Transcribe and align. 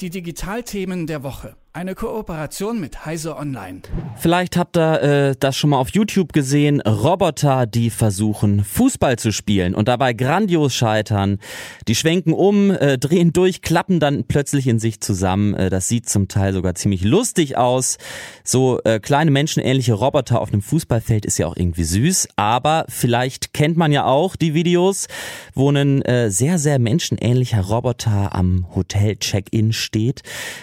Die 0.00 0.08
Digitalthemen 0.08 1.06
der 1.06 1.22
Woche. 1.22 1.56
Eine 1.72 1.94
Kooperation 1.94 2.80
mit 2.80 3.06
Heise 3.06 3.36
Online. 3.36 3.82
Vielleicht 4.16 4.56
habt 4.56 4.76
ihr 4.76 5.02
äh, 5.02 5.36
das 5.38 5.56
schon 5.56 5.70
mal 5.70 5.78
auf 5.78 5.90
YouTube 5.90 6.32
gesehen. 6.32 6.80
Roboter, 6.80 7.64
die 7.64 7.90
versuchen, 7.90 8.64
Fußball 8.64 9.20
zu 9.20 9.30
spielen 9.30 9.76
und 9.76 9.86
dabei 9.86 10.12
grandios 10.12 10.74
scheitern. 10.74 11.38
Die 11.86 11.94
schwenken 11.94 12.32
um, 12.32 12.72
äh, 12.72 12.98
drehen 12.98 13.32
durch, 13.32 13.62
klappen 13.62 14.00
dann 14.00 14.24
plötzlich 14.24 14.66
in 14.66 14.80
sich 14.80 15.00
zusammen. 15.00 15.54
Äh, 15.54 15.70
das 15.70 15.86
sieht 15.86 16.08
zum 16.08 16.26
Teil 16.26 16.54
sogar 16.54 16.74
ziemlich 16.74 17.04
lustig 17.04 17.56
aus. 17.56 17.98
So 18.42 18.80
äh, 18.82 18.98
kleine 18.98 19.30
menschenähnliche 19.30 19.94
Roboter 19.94 20.40
auf 20.40 20.52
einem 20.52 20.62
Fußballfeld 20.62 21.24
ist 21.24 21.38
ja 21.38 21.46
auch 21.46 21.56
irgendwie 21.56 21.84
süß. 21.84 22.30
Aber 22.34 22.84
vielleicht 22.88 23.54
kennt 23.54 23.76
man 23.76 23.92
ja 23.92 24.06
auch 24.06 24.34
die 24.34 24.54
Videos, 24.54 25.06
wo 25.54 25.70
ein 25.70 26.02
äh, 26.02 26.32
sehr, 26.32 26.58
sehr 26.58 26.80
menschenähnlicher 26.80 27.60
Roboter 27.60 28.34
am 28.34 28.66
Hotel-Check-In 28.74 29.72
steht. 29.72 30.22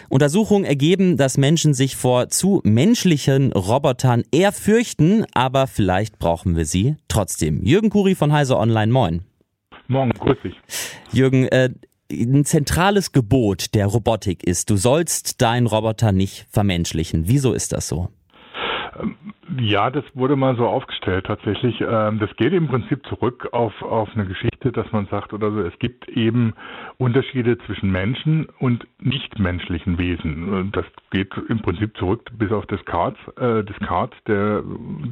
Untersuchungen 0.10 0.66
ergeben, 0.66 0.97
erleben, 0.98 1.18
dass 1.18 1.38
Menschen 1.38 1.74
sich 1.74 1.96
vor 1.96 2.30
zu 2.30 2.62
menschlichen 2.64 3.52
Robotern 3.54 4.24
eher 4.32 4.52
fürchten, 4.52 5.26
aber 5.34 5.68
vielleicht 5.68 6.18
brauchen 6.18 6.56
wir 6.56 6.66
sie 6.66 6.96
trotzdem. 7.08 7.64
Jürgen 7.64 7.90
Kuri 7.90 8.16
von 8.16 8.32
Heise 8.32 8.58
Online, 8.58 8.92
moin. 8.92 9.22
Morgen, 9.88 10.12
grüß 10.12 10.38
dich. 10.44 10.56
Jürgen, 11.12 11.48
äh, 11.48 11.70
ein 12.12 12.46
zentrales 12.46 13.12
Gebot 13.12 13.74
der 13.76 13.86
Robotik 13.86 14.44
ist, 14.44 14.70
du 14.70 14.78
sollst 14.78 15.42
deinen 15.42 15.68
Roboter 15.68 16.12
nicht 16.12 16.48
vermenschlichen. 16.50 17.28
Wieso 17.28 17.54
ist 17.54 17.74
das 17.74 17.88
so? 17.88 18.10
Ja, 19.60 19.90
das 19.90 20.04
wurde 20.14 20.36
mal 20.36 20.56
so 20.58 20.68
aufgestellt 20.68 21.26
tatsächlich. 21.26 21.80
Ähm, 21.82 22.20
das 22.20 22.36
geht 22.36 22.54
im 22.54 22.68
Prinzip 22.68 23.06
zurück 23.08 23.50
auf, 23.54 23.82
auf 23.82 24.10
eine 24.14 24.26
Geschichte, 24.26 24.72
dass 24.72 24.92
man 24.92 25.08
sagt 25.08 25.34
oder 25.34 25.52
so, 25.52 25.62
es 25.62 25.78
gibt 25.80 26.08
eben 26.10 26.54
Unterschiede 26.98 27.58
zwischen 27.60 27.92
Menschen 27.92 28.48
und 28.60 28.86
nichtmenschlichen 29.00 29.98
Wesen. 29.98 30.72
Das 30.74 30.86
geht 31.12 31.32
im 31.48 31.62
Prinzip 31.62 31.96
zurück 31.98 32.30
bis 32.38 32.52
auf 32.52 32.66
Descartes, 32.66 33.20
äh, 33.38 33.64
Descartes, 33.64 34.18
der 34.28 34.64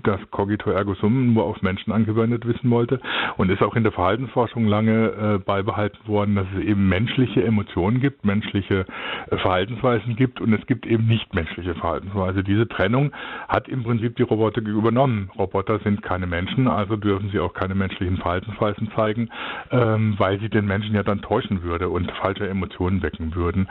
das 0.03 0.19
Cogito 0.31 0.69
ergo 0.69 0.95
sum 0.95 1.33
nur 1.33 1.45
auf 1.45 1.61
Menschen 1.61 1.94
angewendet 1.94 2.45
wissen 2.45 2.69
wollte 2.69 3.00
und 3.38 3.50
ist 3.50 3.61
auch 3.61 3.75
in 3.75 3.83
der 3.83 3.91
Verhaltensforschung 3.91 4.67
lange 4.67 5.36
äh, 5.36 5.38
beibehalten 5.38 6.08
worden, 6.08 6.36
dass 6.36 6.47
es 6.58 6.63
eben 6.63 6.89
menschliche 6.89 7.44
Emotionen 7.44 8.02
gibt, 8.02 8.25
menschliche 8.25 8.86
äh, 9.30 9.38
Verhaltensweisen 9.38 10.16
gibt 10.16 10.41
und 10.41 10.53
es 10.53 10.66
gibt 10.67 10.86
eben 10.86 11.08
nichtmenschliche 11.08 11.75
Verhaltensweisen. 11.75 12.44
Diese 12.44 12.67
Trennung 12.67 13.11
hat 13.47 13.69
im 13.76 13.84
Prinzip 13.84 14.16
die 14.16 14.23
Robotik 14.23 14.68
übernommen. 14.68 15.30
Roboter 15.38 15.80
sind 15.80 16.02
keine 16.02 16.28
Menschen, 16.28 16.68
also 16.68 16.95
dürfen 16.95 17.30
sie 17.30 17.40
auch 17.40 17.54
keine 17.54 17.76
menschlichen 17.76 18.18
Verhaltensweisen 18.18 18.90
zeigen, 18.95 19.30
ähm, 19.72 20.16
weil 20.18 20.40
sie 20.40 20.50
den 20.50 20.66
Menschen 20.66 20.95
ja 20.95 21.04
dann 21.04 21.22
täuschen 21.22 21.62
würde 21.62 21.90
und 21.90 22.09
falsche 22.14 22.48
Emotionen 22.48 23.03
wecken 23.03 23.36
würden. 23.36 23.68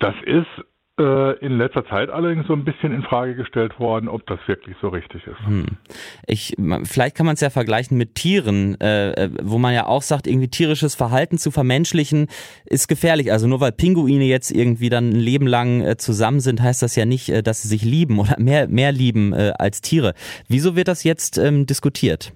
Das 0.00 0.14
ist 0.24 0.64
in 0.96 1.58
letzter 1.58 1.84
Zeit 1.86 2.08
allerdings 2.08 2.46
so 2.46 2.52
ein 2.52 2.64
bisschen 2.64 2.94
in 2.94 3.02
Frage 3.02 3.34
gestellt 3.34 3.80
worden, 3.80 4.08
ob 4.08 4.24
das 4.26 4.38
wirklich 4.46 4.76
so 4.80 4.88
richtig 4.88 5.26
ist. 5.26 5.44
Hm. 5.44 5.66
Ich, 6.26 6.54
vielleicht 6.84 7.16
kann 7.16 7.26
man 7.26 7.34
es 7.34 7.40
ja 7.40 7.50
vergleichen 7.50 7.98
mit 7.98 8.14
Tieren, 8.14 8.80
äh, 8.80 9.10
äh, 9.10 9.30
wo 9.42 9.58
man 9.58 9.74
ja 9.74 9.86
auch 9.86 10.02
sagt, 10.02 10.28
irgendwie 10.28 10.46
tierisches 10.46 10.94
Verhalten 10.94 11.36
zu 11.36 11.50
vermenschlichen 11.50 12.28
ist 12.64 12.86
gefährlich. 12.86 13.32
Also 13.32 13.48
nur 13.48 13.60
weil 13.60 13.72
Pinguine 13.72 14.24
jetzt 14.24 14.52
irgendwie 14.52 14.88
dann 14.88 15.10
ein 15.10 15.18
Leben 15.18 15.48
lang 15.48 15.80
äh, 15.80 15.96
zusammen 15.96 16.38
sind, 16.38 16.62
heißt 16.62 16.82
das 16.82 16.94
ja 16.94 17.06
nicht, 17.06 17.28
äh, 17.28 17.42
dass 17.42 17.62
sie 17.62 17.68
sich 17.68 17.82
lieben 17.82 18.20
oder 18.20 18.38
mehr, 18.38 18.68
mehr 18.68 18.92
lieben 18.92 19.32
äh, 19.32 19.52
als 19.58 19.80
Tiere. 19.80 20.14
Wieso 20.48 20.76
wird 20.76 20.86
das 20.86 21.02
jetzt 21.02 21.38
ähm, 21.38 21.66
diskutiert? 21.66 22.32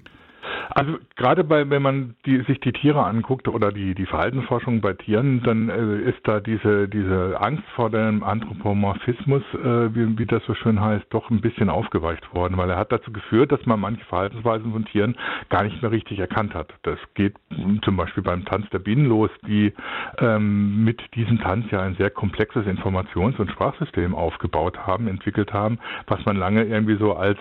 Also 0.71 0.99
gerade 1.17 1.45
bei, 1.45 1.69
wenn 1.71 1.83
man 1.83 2.15
die, 2.27 2.43
sich 2.43 2.61
die 2.61 2.73
Tiere 2.73 3.05
anguckt 3.05 3.49
oder 3.49 3.73
die, 3.73 3.95
die 3.95 4.07
Verhaltensforschung 4.07 4.81
bei 4.81 4.93
Tieren, 4.93 5.43
dann 5.43 5.69
äh, 5.71 6.11
ist 6.11 6.21
da 6.25 6.41
diese, 6.41 6.89
diese 6.89 7.41
Angst 7.41 7.65
vor 7.75 7.91
dem 7.91 8.23
Anthropomorphismus, 8.23 9.43
äh, 9.55 9.95
wie, 9.95 10.19
wie 10.19 10.27
das 10.27 10.45
so 10.45 10.55
schön 10.55 10.81
heißt, 10.81 11.07
doch 11.11 11.31
ein 11.31 11.41
bisschen 11.41 11.71
aufgeweicht 11.71 12.35
worden, 12.35 12.57
weil 12.57 12.71
er 12.71 12.77
hat 12.77 12.93
dazu 12.93 13.13
geführt, 13.13 13.51
dass 13.51 13.65
man 13.67 13.81
manche 13.81 14.05
Verhaltensweisen 14.05 14.73
von 14.73 14.85
Tieren 14.85 15.17
gar 15.49 15.65
nicht 15.65 15.81
mehr 15.81 15.91
richtig 15.91 16.19
erkannt 16.19 16.55
hat. 16.55 16.73
Das 16.83 16.99
geht 17.15 17.35
zum 17.83 17.97
Beispiel 17.97 18.23
beim 18.23 18.45
Tanz 18.45 18.69
der 18.71 18.79
Bienen 18.79 19.07
los, 19.07 19.31
die 19.47 19.73
ähm, 20.19 20.85
mit 20.85 21.03
diesem 21.15 21.41
Tanz 21.41 21.71
ja 21.71 21.81
ein 21.81 21.95
sehr 21.97 22.11
komplexes 22.11 22.67
Informations- 22.67 23.39
und 23.39 23.51
Sprachsystem 23.51 24.15
aufgebaut 24.15 24.87
haben, 24.87 25.09
entwickelt 25.09 25.53
haben, 25.53 25.79
was 26.07 26.25
man 26.27 26.37
lange 26.37 26.65
irgendwie 26.65 26.97
so 26.97 27.15
als 27.15 27.39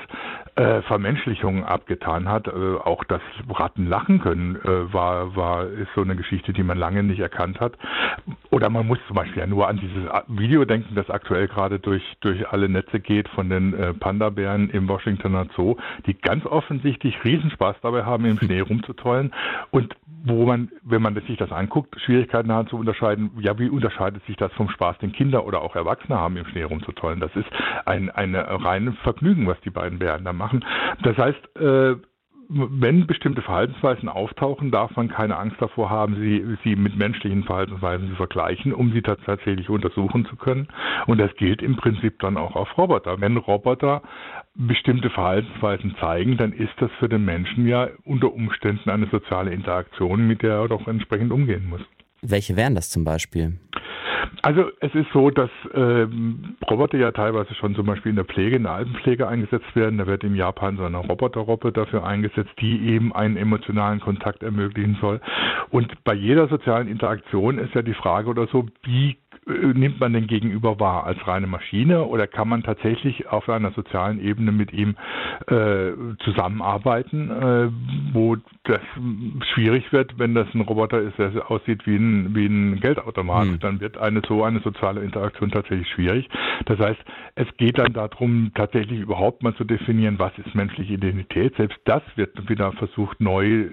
äh, 0.56 0.82
Vermenschlichung 0.84 1.66
abgetan 1.66 2.30
hat. 2.30 2.48
Äh, 2.48 2.52
auch 2.52 3.04
das 3.18 3.60
Ratten 3.60 3.88
lachen 3.88 4.20
können, 4.20 4.56
äh, 4.58 4.94
war, 4.94 5.36
war, 5.36 5.66
ist 5.68 5.90
so 5.96 6.02
eine 6.02 6.16
Geschichte, 6.16 6.54
die 6.54 6.64
man 6.64 6.78
lange 6.78 7.04
nicht 7.04 7.20
erkannt 7.20 7.60
hat. 7.60 7.74
Oder 8.50 8.70
man 8.70 8.88
muss 8.88 9.00
zum 9.08 9.16
Beispiel 9.16 9.40
ja 9.40 9.48
nur 9.48 9.68
an 9.68 9.78
dieses 9.78 10.10
Video 10.28 10.66
denken, 10.66 10.96
das 10.96 11.10
aktuell 11.10 11.48
gerade 11.48 11.80
durch, 11.80 12.04
durch 12.22 12.48
alle 12.50 12.70
Netze 12.70 13.00
geht 13.00 13.28
von 13.30 13.50
den 13.50 13.74
äh, 13.74 13.94
Panda-Bären 13.94 14.70
im 14.70 14.88
Washingtoner 14.88 15.48
Zoo, 15.56 15.76
die 16.06 16.14
ganz 16.14 16.46
offensichtlich 16.46 17.24
Riesenspaß 17.24 17.78
dabei 17.82 18.04
haben, 18.04 18.26
im 18.26 18.38
Schnee 18.40 18.62
rumzutollen 18.62 19.34
und 19.72 19.96
wo 20.24 20.46
man, 20.46 20.70
wenn 20.84 21.02
man 21.02 21.16
sich 21.16 21.38
das 21.38 21.52
anguckt, 21.52 22.00
Schwierigkeiten 22.02 22.52
hat 22.52 22.70
zu 22.70 22.78
unterscheiden, 22.78 23.32
ja, 23.40 23.58
wie 23.60 23.70
unterscheidet 23.70 24.26
sich 24.26 24.36
das 24.36 24.52
vom 24.54 24.70
Spaß, 24.70 24.98
den 25.00 25.12
Kinder 25.12 25.46
oder 25.46 25.62
auch 25.62 25.76
Erwachsene 25.76 26.18
haben, 26.18 26.38
im 26.38 26.46
Schnee 26.46 26.64
rumzutollen. 26.64 27.20
Das 27.20 27.34
ist 27.36 27.48
ein, 27.86 28.10
eine 28.10 28.46
reine 28.64 28.94
Vergnügen, 29.04 29.48
was 29.48 29.60
die 29.62 29.70
beiden 29.70 30.00
Bären 30.00 30.26
da 30.26 30.34
machen. 30.34 30.66
Das 31.04 31.18
heißt, 31.18 31.58
äh, 31.58 31.96
wenn 32.50 33.08
bestimmte 33.08 33.42
Verhaltensweisen 33.42 34.08
auftauchen, 34.08 34.72
darf 34.72 34.96
man 34.96 35.10
keine 35.10 35.38
Angst 35.38 35.58
davor 35.60 35.90
haben, 35.90 36.16
sie, 36.16 36.58
sie 36.64 36.76
mit 36.76 36.96
menschlichen 36.96 37.44
Verhaltensweisen 37.44 38.10
zu 38.10 38.16
vergleichen, 38.16 38.74
um 38.74 38.92
sie 38.94 39.02
tatsächlich 39.02 39.70
untersuchen 39.70 40.26
zu 40.26 40.36
können. 40.36 40.68
Und 41.08 41.18
das 41.18 41.36
gilt 41.36 41.62
im 41.62 41.76
Prinzip 41.76 42.20
dann 42.20 42.38
auch 42.38 42.56
auf 42.56 42.78
Roboter. 42.78 43.20
Wenn 43.20 43.38
Roboter 43.38 44.02
bestimmte 44.56 45.10
Verhaltensweisen 45.10 45.96
zeigen, 46.00 46.38
dann 46.38 46.54
ist 46.54 46.74
das 46.80 46.92
für 47.00 47.10
den 47.10 47.26
Menschen 47.26 47.68
ja 47.68 47.90
unter 48.06 48.34
Umständen 48.34 48.90
eine 48.90 49.08
soziale 49.08 49.52
Interaktion, 49.52 50.26
mit 50.28 50.42
der 50.42 50.54
er 50.54 50.68
doch 50.68 50.88
entsprechend 50.88 51.32
umgehen 51.32 51.68
muss. 51.70 51.82
Welche 52.22 52.56
wären 52.56 52.76
das 52.76 52.90
zum 52.90 53.04
Beispiel? 53.04 53.60
Also 54.48 54.72
es 54.80 54.96
ist 54.96 55.12
so, 55.12 55.30
dass 55.30 55.50
ähm, 55.74 56.56
Roboter 56.72 56.98
ja 56.98 57.12
teilweise 57.12 57.54
schon 57.56 57.76
zum 57.76 57.86
Beispiel 57.86 58.12
in 58.12 58.16
der 58.16 58.24
Pflege, 58.24 58.56
in 58.56 58.64
der 58.64 58.72
Altenpflege 58.72 59.28
eingesetzt 59.28 59.76
werden. 59.76 59.98
Da 59.98 60.08
wird 60.08 60.24
in 60.24 60.36
Japan 60.36 60.78
so 60.78 60.86
eine 60.86 61.00
Roboterroppe 61.00 61.74
dafür 61.74 62.06
eingesetzt, 62.06 62.52
die 62.62 62.88
eben 62.88 63.14
einen 63.14 63.36
emotionalen 63.36 64.00
Kontakt 64.00 64.44
ermöglichen 64.44 64.98
soll. 65.02 65.20
Und 65.70 66.02
bei 66.06 66.14
jeder 66.14 66.48
sozialen 66.48 66.88
Interaktion 66.88 67.58
ist 67.58 67.76
ja 67.76 67.82
die 67.82 67.94
Frage 67.94 68.30
oder 68.30 68.48
so, 68.48 68.66
wie 68.84 69.18
nimmt 69.48 70.00
man 70.00 70.14
den 70.14 70.28
Gegenüber 70.28 70.80
wahr 70.80 71.06
als 71.06 71.26
reine 71.28 71.48
Maschine 71.48 72.04
oder 72.04 72.28
kann 72.28 72.50
man 72.50 72.64
tatsächlich 72.64 73.28
auf 73.28 73.48
einer 73.50 73.72
sozialen 73.72 74.20
Ebene 74.20 74.52
mit 74.52 74.74
ihm 74.74 74.96
äh, 75.48 75.92
zusammenarbeiten, 76.24 77.32
äh, 77.32 77.70
wo 78.14 78.36
das 78.64 78.82
schwierig 79.54 79.92
wird, 79.94 80.20
wenn 80.20 80.36
das 80.36 80.48
ein 80.54 80.62
Roboter 80.62 81.02
ist, 81.02 81.18
der 81.18 81.50
aussieht 81.50 81.86
wie 81.88 81.96
ein, 81.96 82.36
wie 82.36 82.46
ein 82.46 82.80
Geldautomat, 82.82 83.48
hm. 83.48 83.60
dann 83.60 83.80
wird 83.80 83.98
eine 83.98 84.22
so 84.28 84.44
eine 84.44 84.60
soziale 84.60 85.02
Interaktion 85.02 85.52
tatsächlich 85.52 85.88
schwierig. 85.90 86.30
Das 86.66 86.80
heißt, 86.80 87.00
es 87.36 87.48
geht 87.58 87.78
dann 87.78 87.94
darum, 87.94 88.52
tatsächlich 88.54 89.00
überhaupt 89.00 89.44
mal 89.44 89.56
zu 89.56 89.64
definieren, 89.64 90.20
was 90.20 90.38
ist 90.38 90.56
menschliche 90.56 90.94
Identität. 90.94 91.56
Selbst 91.56 91.80
das 91.86 92.04
wird 92.16 92.50
wieder 92.50 92.74
versucht, 92.74 93.22
neu 93.22 93.46
äh, 93.46 93.70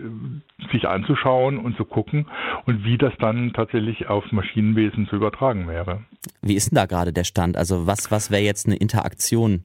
sich 0.75 0.89
anzuschauen 0.89 1.59
und 1.59 1.77
zu 1.77 1.85
gucken 1.85 2.27
und 2.67 2.85
wie 2.85 2.99
das 2.99 3.13
dann 3.19 3.53
tatsächlich 3.53 4.09
auf 4.09 4.31
Maschinenwesen 4.33 5.07
zu 5.09 5.17
übertragen 5.17 5.69
wäre. 5.69 6.05
Wie 6.43 6.55
ist 6.55 6.71
denn 6.71 6.77
da 6.77 6.87
gerade 6.87 7.13
der 7.13 7.25
Stand? 7.25 7.57
Also 7.57 7.87
was, 7.87 8.11
was 8.11 8.31
wäre 8.31 8.43
jetzt 8.43 8.67
eine 8.67 8.77
Interaktion? 8.77 9.65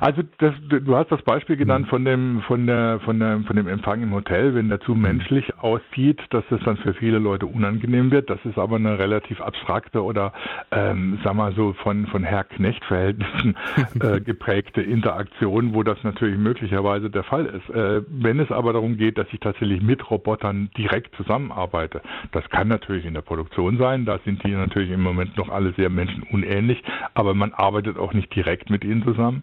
Also 0.00 0.22
das, 0.38 0.54
du 0.68 0.96
hast 0.96 1.10
das 1.10 1.22
Beispiel 1.22 1.56
genannt 1.56 1.86
mhm. 1.86 1.90
von 1.90 2.04
dem 2.04 2.42
von 2.42 2.66
der 2.66 3.00
von 3.00 3.18
der 3.18 3.40
von 3.46 3.56
dem 3.56 3.68
Empfang 3.68 4.02
im 4.02 4.12
Hotel, 4.12 4.54
wenn 4.54 4.68
der 4.68 4.80
zu 4.80 4.94
mhm. 4.94 5.02
menschlich 5.02 5.58
aussieht, 5.58 6.20
dass 6.30 6.44
das 6.50 6.60
dann 6.64 6.76
für 6.78 6.94
viele 6.94 7.18
Leute 7.18 7.46
unangenehm 7.46 8.10
wird. 8.10 8.30
Das 8.30 8.38
ist 8.44 8.58
aber 8.58 8.76
eine 8.76 8.98
relativ 8.98 9.40
abstrakte 9.40 10.02
oder 10.02 10.32
ähm, 10.70 11.18
sag 11.24 11.34
mal 11.34 11.52
so 11.54 11.72
von 11.82 12.06
von 12.06 12.24
Herr 12.24 12.44
Knecht 12.44 12.84
Verhältnissen 12.84 13.56
äh, 14.00 14.20
geprägte 14.20 14.82
Interaktion, 14.82 15.74
wo 15.74 15.82
das 15.82 16.02
natürlich 16.02 16.38
möglicherweise 16.38 17.10
der 17.10 17.24
Fall 17.24 17.46
ist. 17.46 17.70
Äh, 17.74 18.02
wenn 18.08 18.40
es 18.40 18.50
aber 18.50 18.72
darum 18.72 18.96
geht, 18.96 19.18
dass 19.18 19.26
ich 19.32 19.40
tatsächlich 19.40 19.82
mit 19.82 20.10
Robotern 20.10 20.70
direkt 20.76 21.14
zusammenarbeite, 21.16 22.02
das 22.32 22.48
kann 22.50 22.68
natürlich 22.68 23.04
in 23.04 23.14
der 23.14 23.22
Produktion 23.22 23.78
sein. 23.78 24.04
Da 24.04 24.18
sind 24.24 24.42
die 24.44 24.52
natürlich 24.52 24.90
im 24.90 25.02
Moment 25.02 25.36
noch 25.36 25.48
alle 25.48 25.72
sehr 25.72 25.90
menschenunähnlich, 25.90 26.82
aber 27.14 27.34
man 27.34 27.52
arbeitet 27.52 27.98
auch 27.98 28.12
nicht 28.12 28.34
direkt 28.34 28.70
mit 28.70 28.84
ihnen 28.84 29.02
zusammen. 29.02 29.42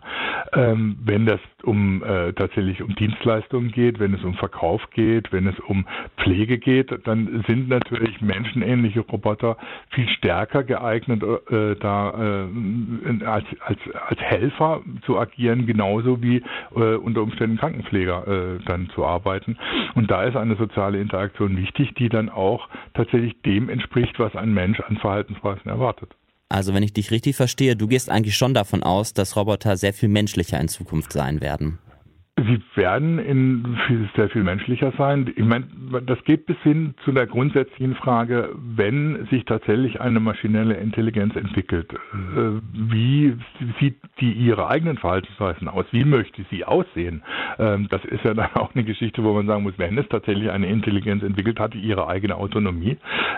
Ähm, 0.51 0.97
wenn 1.03 1.25
das 1.25 1.39
um 1.63 2.03
äh, 2.03 2.33
tatsächlich 2.33 2.81
um 2.81 2.93
Dienstleistungen 2.95 3.71
geht, 3.71 3.99
wenn 3.99 4.13
es 4.13 4.23
um 4.23 4.33
Verkauf 4.35 4.81
geht, 4.91 5.31
wenn 5.31 5.47
es 5.47 5.57
um 5.61 5.85
Pflege 6.17 6.57
geht, 6.57 6.91
dann 7.05 7.43
sind 7.47 7.69
natürlich 7.69 8.21
menschenähnliche 8.21 8.99
Roboter 9.01 9.57
viel 9.91 10.07
stärker 10.09 10.63
geeignet, 10.63 11.23
äh, 11.23 11.75
da 11.79 12.45
äh, 12.49 13.25
als, 13.25 13.45
als, 13.61 13.79
als 14.07 14.19
Helfer 14.19 14.81
zu 15.05 15.17
agieren, 15.17 15.65
genauso 15.65 16.21
wie 16.21 16.43
äh, 16.75 16.95
unter 16.95 17.21
Umständen 17.21 17.57
Krankenpfleger 17.57 18.27
äh, 18.27 18.63
dann 18.65 18.89
zu 18.89 19.05
arbeiten. 19.05 19.57
Und 19.95 20.11
da 20.11 20.23
ist 20.23 20.35
eine 20.35 20.55
soziale 20.55 20.99
Interaktion 20.99 21.55
wichtig, 21.57 21.93
die 21.95 22.09
dann 22.09 22.29
auch 22.29 22.67
tatsächlich 22.93 23.41
dem 23.43 23.69
entspricht, 23.69 24.19
was 24.19 24.35
ein 24.35 24.53
Mensch 24.53 24.79
an 24.81 24.97
Verhaltensweisen 24.97 25.69
erwartet. 25.69 26.09
Also 26.53 26.75
wenn 26.75 26.83
ich 26.83 26.93
dich 26.93 27.09
richtig 27.09 27.35
verstehe, 27.35 27.75
du 27.75 27.87
gehst 27.87 28.11
eigentlich 28.11 28.37
schon 28.37 28.53
davon 28.53 28.83
aus, 28.83 29.11
dass 29.13 29.35
Roboter 29.35 29.75
sehr 29.75 29.91
viel 29.91 30.07
menschlicher 30.07 30.61
in 30.61 30.67
Zukunft 30.67 31.11
sein 31.11 31.41
werden. 31.41 31.79
Sie 32.37 32.61
werden 32.75 33.17
in 33.17 33.75
viel, 33.87 34.07
sehr 34.15 34.29
viel 34.29 34.43
menschlicher 34.43 34.93
sein. 34.95 35.33
Ich 35.35 35.43
meine, 35.43 35.65
das 36.05 36.23
geht 36.23 36.45
bis 36.45 36.57
hin 36.63 36.93
zu 37.03 37.11
der 37.11 37.27
grundsätzlichen 37.27 37.95
Frage, 37.95 38.49
wenn 38.55 39.27
sich 39.29 39.45
tatsächlich 39.45 40.01
eine 40.01 40.19
maschinelle 40.19 40.75
Intelligenz 40.75 41.35
entwickelt, 41.35 41.93
äh, 41.93 42.61
wie 42.73 43.35
sieht 43.79 43.97
die 44.19 44.31
ihre 44.31 44.67
eigenen 44.67 44.97
Verhaltensweisen 44.97 45.67
aus? 45.67 45.85
Wie 45.91 46.05
möchte 46.05 46.43
sie 46.49 46.65
aussehen? 46.65 47.23
Ähm, 47.59 47.87
das 47.89 48.03
ist 48.05 48.23
ja 48.23 48.33
dann 48.33 48.49
auch 48.55 48.73
eine 48.73 48.83
Geschichte, 48.83 49.23
wo 49.23 49.33
man 49.33 49.47
sagen 49.47 49.63
muss, 49.63 49.77
wenn 49.77 49.97
es 49.97 50.07
tatsächlich 50.09 50.49
eine 50.49 50.67
Intelligenz 50.67 51.23
entwickelt, 51.23 51.59
hat 51.59 51.75
ihre 51.75 52.07
eigene 52.07 52.35
Autonomie. 52.35 52.97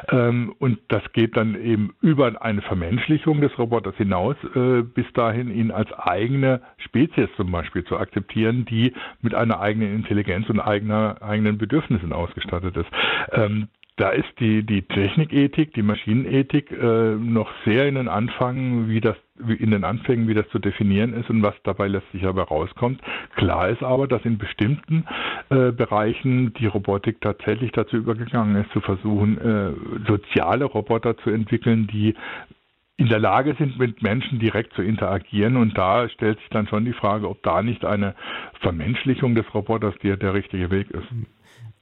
Ähm, 0.10 0.54
und 0.60 0.80
das 0.90 1.04
geht 1.14 1.38
dann 1.38 1.56
eben 1.56 1.94
über 2.02 2.42
eine 2.42 2.62
Vermenschlichung 2.62 3.42
des 3.42 3.58
Roboters 3.58 3.96
hinaus, 3.96 4.36
äh, 4.56 4.82
bis 4.82 5.06
dahin 5.14 5.54
ihn 5.54 5.72
als 5.72 5.92
eigene 5.94 6.62
Spezies 6.78 7.30
zum 7.38 7.52
Beispiel 7.52 7.84
zu 7.86 7.98
akzeptieren, 7.98 8.66
die 8.66 8.94
mit 9.22 9.34
einer 9.34 9.60
eigenen 9.60 9.96
Intelligenz 9.96 10.50
und 10.50 10.60
eigener, 10.60 11.22
eigenen 11.22 11.58
Bedürfnissen 11.58 12.14
ausgestattet 12.36 12.76
ist. 12.78 12.90
Ähm, 13.32 13.68
da 13.98 14.10
ist 14.10 14.28
die, 14.40 14.64
die 14.64 14.82
Technikethik, 14.82 15.74
die 15.74 15.82
Maschinenethik 15.82 16.70
äh, 16.70 17.16
noch 17.16 17.50
sehr 17.64 17.88
in 17.88 17.96
den 17.96 18.10
Anfang, 18.10 18.90
wie 18.90 19.00
das 19.00 19.16
in 19.40 19.72
den 19.72 19.86
Anfängen, 19.86 20.28
wie 20.28 20.34
das 20.34 20.48
zu 20.50 20.60
definieren 20.60 21.14
ist 21.14 21.30
und 21.30 21.42
was 21.44 21.56
dabei 21.64 21.88
letztlich 21.88 22.26
aber 22.26 22.44
rauskommt. 22.44 23.02
Klar 23.36 23.70
ist 23.70 23.84
aber, 23.84 24.08
dass 24.08 24.24
in 24.26 24.38
bestimmten 24.38 25.06
äh, 25.50 25.72
Bereichen 25.72 26.54
die 26.54 26.68
Robotik 26.68 27.22
tatsächlich 27.22 27.72
dazu 27.72 27.96
übergegangen 27.96 28.62
ist, 28.62 28.72
zu 28.72 28.82
versuchen, 28.82 29.38
äh, 29.38 30.08
soziale 30.08 30.66
Roboter 30.66 31.18
zu 31.18 31.30
entwickeln, 31.30 31.88
die 31.88 32.16
in 32.98 33.08
der 33.08 33.20
Lage 33.20 33.56
sind, 33.58 33.78
mit 33.78 34.02
Menschen 34.02 34.40
direkt 34.40 34.74
zu 34.74 34.82
interagieren. 34.82 35.58
Und 35.58 35.78
da 35.78 36.08
stellt 36.10 36.40
sich 36.40 36.50
dann 36.50 36.68
schon 36.68 36.86
die 36.86 36.94
Frage, 36.94 37.30
ob 37.30 37.44
da 37.44 37.62
nicht 37.62 37.84
eine 37.84 38.16
Vermenschlichung 38.62 39.36
des 39.36 39.54
Roboters 39.54 39.96
der, 40.02 40.18
der 40.18 40.34
richtige 40.34 40.72
Weg 40.72 40.92
ist. 40.92 41.08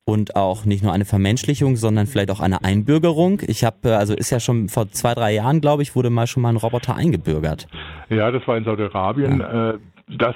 Und 0.05 0.35
auch 0.35 0.65
nicht 0.65 0.83
nur 0.83 0.91
eine 0.91 1.05
Vermenschlichung, 1.05 1.77
sondern 1.77 2.07
vielleicht 2.07 2.29
auch 2.29 2.41
eine 2.41 2.63
Einbürgerung. 2.63 3.41
Ich 3.47 3.63
habe, 3.63 3.89
äh, 3.89 3.93
also 3.93 4.13
ist 4.13 4.31
ja 4.31 4.41
schon 4.41 4.67
vor 4.67 4.89
zwei, 4.89 5.13
drei 5.13 5.33
Jahren, 5.33 5.61
glaube 5.61 5.81
ich, 5.81 5.95
wurde 5.95 6.09
mal 6.09 6.27
schon 6.27 6.43
mal 6.43 6.49
ein 6.49 6.57
Roboter 6.57 6.95
eingebürgert. 6.95 7.67
Ja, 8.09 8.29
das 8.29 8.45
war 8.45 8.57
in 8.57 8.65
Saudi-Arabien. 8.65 9.39
Ja. 9.39 9.69
Äh, 9.71 9.77
das 10.09 10.35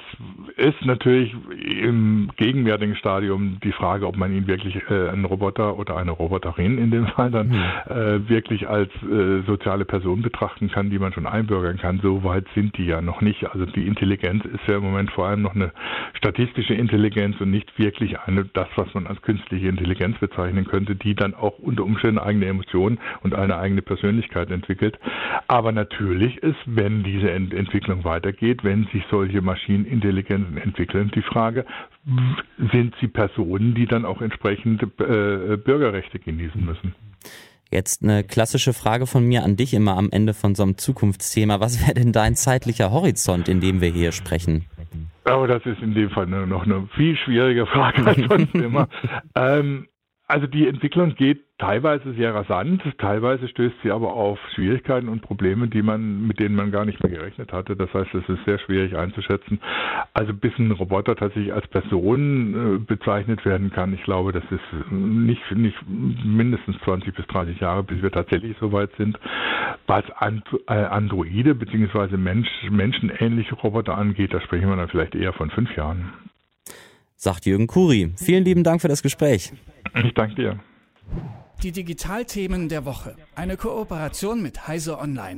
ist 0.56 0.80
natürlich 0.84 1.34
im 1.68 2.30
gegenwärtigen 2.36 2.96
Stadium 2.96 3.58
die 3.62 3.72
Frage, 3.72 4.06
ob 4.06 4.16
man 4.16 4.32
ihn 4.32 4.46
wirklich 4.46 4.76
äh, 4.90 5.08
einen 5.08 5.24
Roboter 5.24 5.78
oder 5.78 5.96
eine 5.96 6.12
Roboterin 6.12 6.78
in 6.78 6.90
dem 6.90 7.06
Fall 7.08 7.30
dann 7.30 7.48
mhm. 7.48 7.62
äh, 7.88 8.28
wirklich 8.28 8.68
als 8.68 8.90
äh, 9.02 9.42
soziale 9.46 9.84
Person 9.84 10.22
betrachten 10.22 10.70
kann, 10.70 10.90
die 10.90 10.98
man 10.98 11.12
schon 11.12 11.26
einbürgern 11.26 11.78
kann. 11.78 12.00
So 12.02 12.24
weit 12.24 12.46
sind 12.54 12.76
die 12.78 12.86
ja 12.86 13.00
noch 13.00 13.20
nicht. 13.20 13.44
Also 13.52 13.66
die 13.66 13.86
Intelligenz 13.86 14.44
ist 14.44 14.66
ja 14.66 14.76
im 14.76 14.82
Moment 14.82 15.10
vor 15.10 15.26
allem 15.26 15.42
noch 15.42 15.54
eine 15.54 15.72
statistische 16.14 16.74
Intelligenz 16.74 17.40
und 17.40 17.50
nicht 17.50 17.78
wirklich 17.78 18.18
eine 18.20 18.44
das, 18.44 18.68
was 18.76 18.92
man 18.94 19.06
als 19.06 19.20
künstliche 19.22 19.68
Intelligenz 19.68 20.18
bezeichnen 20.18 20.66
könnte, 20.66 20.96
die 20.96 21.14
dann 21.14 21.34
auch 21.34 21.58
unter 21.58 21.84
Umständen 21.84 22.18
eigene 22.18 22.46
Emotionen 22.46 22.98
und 23.22 23.34
eine 23.34 23.58
eigene 23.58 23.82
Persönlichkeit 23.82 24.50
entwickelt. 24.50 24.98
Aber 25.46 25.72
natürlich 25.72 26.38
ist, 26.42 26.58
wenn 26.66 27.02
diese 27.02 27.30
Ent 27.30 27.54
Entwicklung 27.54 28.04
weitergeht, 28.04 28.64
wenn 28.64 28.84
sich 28.92 29.04
solche 29.10 29.42
Maschinenintelligenzen 29.42 30.56
entwickeln, 30.58 31.10
die 31.14 31.22
Frage, 31.22 31.57
sind 32.72 32.94
sie 33.00 33.08
Personen, 33.08 33.74
die 33.74 33.86
dann 33.86 34.04
auch 34.04 34.20
entsprechende 34.20 34.86
äh, 34.86 35.56
Bürgerrechte 35.56 36.18
genießen 36.18 36.64
müssen? 36.64 36.94
Jetzt 37.70 38.02
eine 38.02 38.24
klassische 38.24 38.72
Frage 38.72 39.06
von 39.06 39.26
mir 39.26 39.44
an 39.44 39.56
dich 39.56 39.74
immer 39.74 39.96
am 39.98 40.08
Ende 40.10 40.32
von 40.32 40.54
so 40.54 40.62
einem 40.62 40.78
Zukunftsthema. 40.78 41.60
Was 41.60 41.82
wäre 41.82 41.94
denn 41.94 42.12
dein 42.12 42.34
zeitlicher 42.34 42.90
Horizont, 42.90 43.48
in 43.48 43.60
dem 43.60 43.82
wir 43.82 43.90
hier 43.90 44.12
sprechen? 44.12 44.64
Oh, 45.30 45.46
das 45.46 45.64
ist 45.66 45.82
in 45.82 45.92
dem 45.92 46.08
Fall 46.10 46.26
noch 46.26 46.64
eine 46.64 46.88
viel 46.96 47.16
schwierige 47.16 47.66
Frage 47.66 48.06
als 48.06 48.18
sonst 48.26 48.54
immer. 48.54 48.88
ähm, 49.34 49.86
also 50.28 50.46
die 50.46 50.68
Entwicklung 50.68 51.14
geht 51.14 51.40
teilweise 51.58 52.12
sehr 52.12 52.34
rasant, 52.34 52.82
teilweise 52.98 53.48
stößt 53.48 53.76
sie 53.82 53.90
aber 53.90 54.12
auf 54.12 54.38
Schwierigkeiten 54.54 55.08
und 55.08 55.22
Probleme, 55.22 55.68
die 55.68 55.80
man, 55.80 56.26
mit 56.26 56.38
denen 56.38 56.54
man 56.54 56.70
gar 56.70 56.84
nicht 56.84 57.02
mehr 57.02 57.10
gerechnet 57.10 57.50
hatte. 57.50 57.74
Das 57.76 57.92
heißt, 57.94 58.14
es 58.14 58.28
ist 58.28 58.44
sehr 58.44 58.58
schwierig 58.58 58.94
einzuschätzen. 58.94 59.58
Also 60.12 60.34
bis 60.34 60.52
ein 60.58 60.70
Roboter 60.70 61.16
tatsächlich 61.16 61.54
als 61.54 61.66
Person 61.68 62.76
äh, 62.76 62.78
bezeichnet 62.78 63.44
werden 63.46 63.70
kann, 63.70 63.94
ich 63.94 64.02
glaube, 64.04 64.32
das 64.32 64.44
ist 64.50 64.92
nicht, 64.92 65.40
nicht 65.52 65.78
mindestens 65.88 66.76
20 66.84 67.14
bis 67.14 67.26
30 67.26 67.58
Jahre, 67.60 67.82
bis 67.82 68.02
wir 68.02 68.12
tatsächlich 68.12 68.54
so 68.60 68.70
weit 68.70 68.90
sind. 68.98 69.18
Was 69.86 70.04
äh, 70.10 70.72
Androide 70.72 71.54
bzw. 71.54 72.18
Mensch, 72.18 72.48
menschenähnliche 72.70 73.54
Roboter 73.54 73.96
angeht, 73.96 74.34
da 74.34 74.42
sprechen 74.42 74.68
wir 74.68 74.76
dann 74.76 74.88
vielleicht 74.88 75.14
eher 75.14 75.32
von 75.32 75.50
fünf 75.50 75.74
Jahren. 75.74 76.12
Sagt 77.16 77.46
Jürgen 77.46 77.66
Kuri. 77.66 78.12
Vielen 78.16 78.44
lieben 78.44 78.62
Dank 78.62 78.80
für 78.80 78.88
das 78.88 79.02
Gespräch. 79.02 79.52
Ich 79.94 80.14
danke 80.14 80.34
dir. 80.34 80.58
Die 81.62 81.72
Digitalthemen 81.72 82.68
der 82.68 82.84
Woche. 82.84 83.16
Eine 83.34 83.56
Kooperation 83.56 84.40
mit 84.42 84.68
Heise 84.68 84.98
Online 84.98 85.36